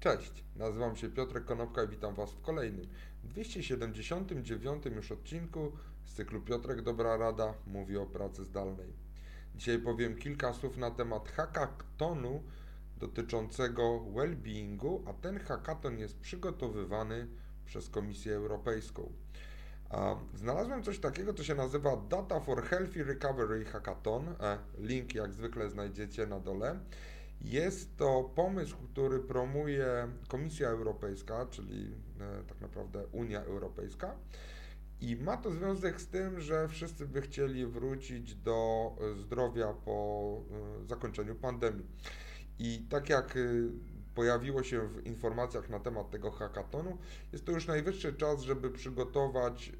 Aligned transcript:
Cześć, 0.00 0.44
nazywam 0.56 0.96
się 0.96 1.08
Piotrek 1.08 1.44
Konopka 1.44 1.82
i 1.82 1.88
witam 1.88 2.14
Was 2.14 2.32
w 2.32 2.40
kolejnym 2.40 2.86
279 3.24 4.84
już 4.86 5.12
odcinku 5.12 5.72
z 6.04 6.12
cyklu 6.12 6.40
Piotrek 6.40 6.82
Dobra 6.82 7.16
Rada 7.16 7.54
mówi 7.66 7.96
o 7.96 8.06
pracy 8.06 8.44
zdalnej. 8.44 8.92
Dzisiaj 9.54 9.78
powiem 9.78 10.16
kilka 10.16 10.52
słów 10.52 10.76
na 10.76 10.90
temat 10.90 11.28
hackathonu 11.28 12.42
dotyczącego 12.96 14.00
well-beingu, 14.14 15.02
a 15.06 15.12
ten 15.12 15.40
hackathon 15.40 15.98
jest 15.98 16.18
przygotowywany 16.20 17.28
przez 17.66 17.90
Komisję 17.90 18.34
Europejską. 18.34 19.12
Znalazłem 20.34 20.82
coś 20.82 20.98
takiego, 20.98 21.34
co 21.34 21.44
się 21.44 21.54
nazywa 21.54 21.96
Data 21.96 22.40
for 22.40 22.62
Healthy 22.62 23.04
Recovery 23.04 23.64
Hackathon. 23.64 24.28
E, 24.28 24.58
link 24.78 25.14
jak 25.14 25.32
zwykle 25.32 25.70
znajdziecie 25.70 26.26
na 26.26 26.40
dole. 26.40 26.80
Jest 27.40 27.96
to 27.96 28.30
pomysł, 28.34 28.76
który 28.92 29.18
promuje 29.18 30.08
Komisja 30.28 30.68
Europejska, 30.68 31.46
czyli 31.46 31.94
e, 32.20 32.44
tak 32.44 32.60
naprawdę 32.60 33.06
Unia 33.06 33.42
Europejska. 33.42 34.16
I 35.00 35.16
ma 35.16 35.36
to 35.36 35.50
związek 35.50 36.00
z 36.00 36.06
tym, 36.06 36.40
że 36.40 36.68
wszyscy 36.68 37.06
by 37.06 37.22
chcieli 37.22 37.66
wrócić 37.66 38.34
do 38.34 38.90
zdrowia 39.16 39.72
po 39.84 40.36
e, 40.82 40.86
zakończeniu 40.86 41.34
pandemii. 41.34 41.86
I 42.58 42.86
tak 42.90 43.08
jak 43.08 43.36
e, 43.36 43.40
pojawiło 44.14 44.62
się 44.62 44.88
w 44.88 45.06
informacjach 45.06 45.68
na 45.68 45.80
temat 45.80 46.10
tego 46.10 46.30
hackathonu, 46.30 46.98
jest 47.32 47.44
to 47.44 47.52
już 47.52 47.66
najwyższy 47.66 48.14
czas, 48.14 48.40
żeby 48.40 48.70
przygotować 48.70 49.72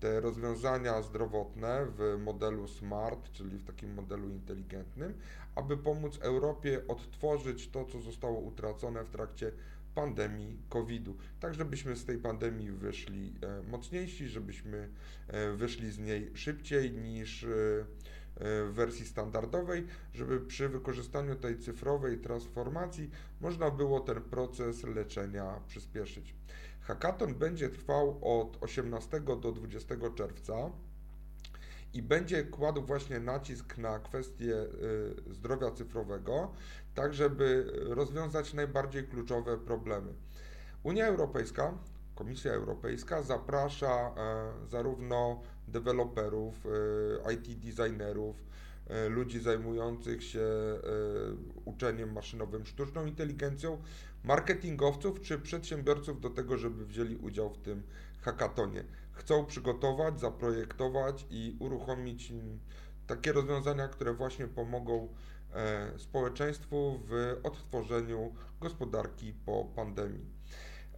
te 0.00 0.20
rozwiązania 0.20 1.02
zdrowotne 1.02 1.86
w 1.98 2.18
modelu 2.24 2.68
smart, 2.68 3.32
czyli 3.32 3.58
w 3.58 3.64
takim 3.64 3.94
modelu 3.94 4.28
inteligentnym, 4.28 5.14
aby 5.54 5.76
pomóc 5.76 6.18
Europie 6.20 6.80
odtworzyć 6.88 7.68
to, 7.68 7.84
co 7.84 8.00
zostało 8.00 8.40
utracone 8.40 9.04
w 9.04 9.10
trakcie 9.10 9.52
pandemii 9.94 10.58
COVID-u, 10.68 11.16
tak 11.40 11.54
żebyśmy 11.54 11.96
z 11.96 12.04
tej 12.04 12.18
pandemii 12.18 12.70
wyszli 12.70 13.34
e, 13.42 13.70
mocniejsi, 13.70 14.28
żebyśmy 14.28 14.88
e, 15.28 15.52
wyszli 15.52 15.92
z 15.92 15.98
niej 15.98 16.30
szybciej 16.34 16.92
niż 16.92 17.44
e, 17.44 17.48
w 18.40 18.72
wersji 18.74 19.06
standardowej, 19.06 19.86
żeby 20.14 20.40
przy 20.40 20.68
wykorzystaniu 20.68 21.36
tej 21.36 21.58
cyfrowej 21.58 22.18
transformacji 22.18 23.10
można 23.40 23.70
było 23.70 24.00
ten 24.00 24.22
proces 24.22 24.84
leczenia 24.84 25.60
przyspieszyć. 25.66 26.34
Hackathon 26.80 27.34
będzie 27.34 27.68
trwał 27.68 28.18
od 28.40 28.58
18 28.60 29.20
do 29.20 29.52
20 29.52 29.94
czerwca 30.14 30.54
i 31.94 32.02
będzie 32.02 32.44
kładł 32.44 32.82
właśnie 32.82 33.20
nacisk 33.20 33.78
na 33.78 33.98
kwestię 33.98 34.54
y, 34.54 35.34
zdrowia 35.34 35.70
cyfrowego, 35.70 36.52
tak 36.94 37.14
żeby 37.14 37.72
rozwiązać 37.74 38.54
najbardziej 38.54 39.04
kluczowe 39.04 39.58
problemy. 39.58 40.12
Unia 40.82 41.06
Europejska, 41.06 41.78
Komisja 42.18 42.52
Europejska 42.52 43.22
zaprasza 43.22 44.14
e, 44.16 44.68
zarówno 44.68 45.40
deweloperów, 45.68 46.66
e, 47.26 47.32
IT 47.32 47.46
designerów, 47.60 48.36
e, 48.86 49.08
ludzi 49.08 49.40
zajmujących 49.40 50.24
się 50.24 50.46
uczeniem 51.64 52.12
maszynowym, 52.12 52.66
sztuczną 52.66 53.06
inteligencją, 53.06 53.78
marketingowców 54.24 55.20
czy 55.20 55.38
przedsiębiorców 55.38 56.20
do 56.20 56.30
tego, 56.30 56.58
żeby 56.58 56.86
wzięli 56.86 57.16
udział 57.16 57.50
w 57.50 57.58
tym 57.58 57.82
hackatonie. 58.20 58.84
Chcą 59.12 59.46
przygotować, 59.46 60.20
zaprojektować 60.20 61.26
i 61.30 61.56
uruchomić 61.58 62.32
takie 63.06 63.32
rozwiązania, 63.32 63.88
które 63.88 64.14
właśnie 64.14 64.48
pomogą 64.48 65.08
społeczeństwu 65.96 67.00
w 67.04 67.40
odtworzeniu 67.42 68.34
gospodarki 68.60 69.32
po 69.46 69.64
pandemii. 69.64 70.38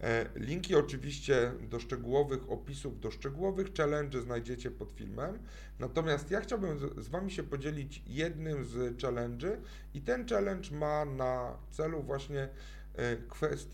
E, 0.01 0.29
linki 0.35 0.75
oczywiście 0.75 1.51
do 1.69 1.79
szczegółowych 1.79 2.51
opisów, 2.51 2.99
do 2.99 3.11
szczegółowych 3.11 3.73
challenge 3.77 4.21
znajdziecie 4.21 4.71
pod 4.71 4.91
filmem. 4.91 5.39
Natomiast 5.79 6.31
ja 6.31 6.41
chciałbym 6.41 6.77
z 7.01 7.07
Wami 7.07 7.31
się 7.31 7.43
podzielić 7.43 8.03
jednym 8.07 8.65
z 8.65 9.01
challenge 9.01 9.57
i 9.93 10.01
ten 10.01 10.27
challenge 10.27 10.71
ma 10.71 11.05
na 11.05 11.57
celu 11.71 12.03
właśnie 12.03 12.49
e, 12.95 13.17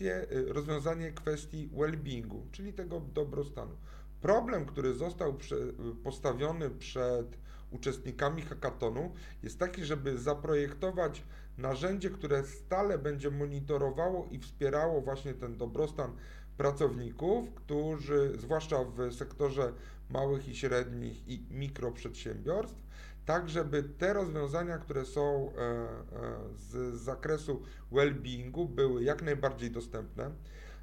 e, 0.02 0.24
rozwiązanie 0.52 1.12
kwestii 1.12 1.68
well-beingu, 1.68 2.40
czyli 2.52 2.72
tego 2.72 3.00
dobrostanu. 3.14 3.76
Problem, 4.20 4.66
który 4.66 4.94
został 4.94 5.38
postawiony 6.04 6.70
przed 6.70 7.38
uczestnikami 7.70 8.42
hackathonu 8.42 9.12
jest 9.42 9.58
taki, 9.58 9.84
żeby 9.84 10.18
zaprojektować 10.18 11.22
narzędzie, 11.58 12.10
które 12.10 12.44
stale 12.44 12.98
będzie 12.98 13.30
monitorowało 13.30 14.28
i 14.30 14.38
wspierało 14.38 15.00
właśnie 15.00 15.34
ten 15.34 15.56
dobrostan 15.56 16.12
pracowników, 16.56 17.54
którzy, 17.54 18.32
zwłaszcza 18.38 18.84
w 18.84 19.12
sektorze 19.14 19.72
małych 20.10 20.48
i 20.48 20.56
średnich 20.56 21.28
i 21.28 21.46
mikroprzedsiębiorstw, 21.50 22.82
tak 23.26 23.48
żeby 23.48 23.82
te 23.82 24.12
rozwiązania, 24.12 24.78
które 24.78 25.04
są 25.04 25.52
e, 25.52 25.60
e, 25.60 25.88
z 26.56 26.94
zakresu 27.00 27.62
well-beingu, 27.92 28.68
były 28.68 29.04
jak 29.04 29.22
najbardziej 29.22 29.70
dostępne, 29.70 30.30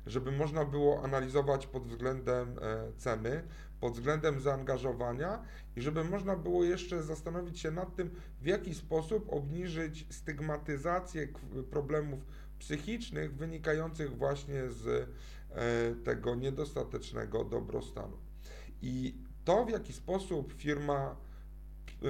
żeby 0.08 0.32
można 0.32 0.66
było 0.66 1.04
analizować 1.04 1.68
pod 1.68 1.88
względem 1.88 2.60
e, 2.62 2.92
ceny, 2.98 3.44
pod 3.80 3.94
względem 3.94 4.40
zaangażowania 4.40 5.44
i 5.76 5.82
żeby 5.82 6.04
można 6.04 6.36
było 6.36 6.64
jeszcze 6.64 7.04
zastanowić 7.04 7.60
się 7.60 7.72
nad 7.72 7.96
tym, 7.96 8.10
w 8.42 8.46
jaki 8.46 8.76
sposób 8.76 9.34
obniżyć 9.34 10.08
stygmatyzację 10.10 11.28
problemów 11.70 12.20
psychicznych 12.60 13.36
wynikających 13.36 14.18
właśnie 14.18 14.70
z 14.70 14.88
e, 14.88 15.96
tego 16.04 16.36
niedostatecznego 16.36 17.44
dobrostanu. 17.44 18.18
I 18.82 19.16
to, 19.46 19.66
w 19.66 19.70
jaki 19.70 19.94
sposób 19.94 20.54
firma 20.54 21.16
e, 22.04 22.08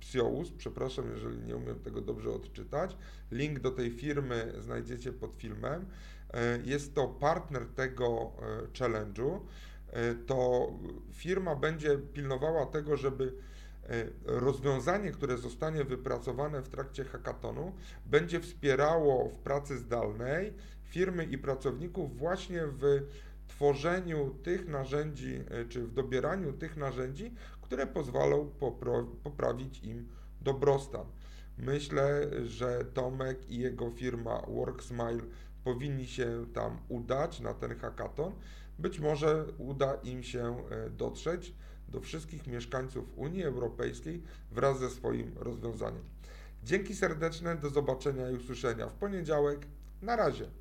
Psious, 0.00 0.50
przepraszam, 0.58 1.04
jeżeli 1.10 1.38
nie 1.38 1.56
umiem 1.56 1.80
tego 1.80 2.00
dobrze 2.00 2.30
odczytać, 2.30 2.96
link 3.30 3.60
do 3.60 3.70
tej 3.70 3.90
firmy 3.90 4.52
znajdziecie 4.58 5.12
pod 5.12 5.34
filmem, 5.36 5.86
e, 6.30 6.58
jest 6.64 6.94
to 6.94 7.08
partner 7.08 7.66
tego 7.66 8.32
challenge'u, 8.72 9.40
E, 9.92 10.14
to 10.14 10.70
firma 11.12 11.56
będzie 11.56 11.98
pilnowała 11.98 12.66
tego, 12.66 12.96
żeby 12.96 13.32
rozwiązanie, 14.24 15.12
które 15.12 15.38
zostanie 15.38 15.84
wypracowane 15.84 16.62
w 16.62 16.68
trakcie 16.68 17.04
hackathonu, 17.04 17.72
będzie 18.06 18.40
wspierało 18.40 19.28
w 19.28 19.38
pracy 19.38 19.78
zdalnej 19.78 20.52
firmy 20.82 21.24
i 21.24 21.38
pracowników 21.38 22.18
właśnie 22.18 22.66
w 22.66 23.02
tworzeniu 23.50 24.34
tych 24.42 24.68
narzędzi, 24.68 25.42
e, 25.50 25.64
czy 25.64 25.82
w 25.82 25.92
dobieraniu 25.92 26.52
tych 26.52 26.76
narzędzi, 26.76 27.34
które 27.60 27.86
pozwolą 27.86 28.50
poprawić 29.22 29.84
im 29.84 30.08
dobrostan. 30.40 31.06
Myślę, 31.58 32.30
że 32.46 32.84
Tomek 32.84 33.50
i 33.50 33.58
jego 33.58 33.90
firma 33.90 34.42
WorkSmile 34.48 35.22
powinni 35.64 36.06
się 36.06 36.46
tam 36.54 36.78
udać 36.88 37.40
na 37.40 37.54
ten 37.54 37.78
hackathon. 37.78 38.32
Być 38.78 38.98
może 38.98 39.44
uda 39.58 39.94
im 39.94 40.22
się 40.22 40.56
e, 40.70 40.90
dotrzeć 40.90 41.54
do 41.88 42.00
wszystkich 42.00 42.46
mieszkańców 42.46 43.04
Unii 43.16 43.44
Europejskiej 43.44 44.22
wraz 44.50 44.78
ze 44.78 44.90
swoim 44.90 45.32
rozwiązaniem. 45.36 46.02
Dzięki 46.64 46.94
serdeczne, 46.94 47.56
do 47.56 47.70
zobaczenia 47.70 48.30
i 48.30 48.34
usłyszenia 48.34 48.88
w 48.88 48.94
poniedziałek. 48.94 49.66
Na 50.02 50.16
razie. 50.16 50.59